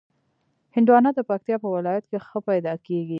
[0.75, 3.09] هندوانه د پکتیا په ولایت کې ښه پیدا کېږي.